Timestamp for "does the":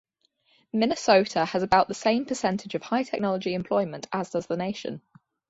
4.31-4.57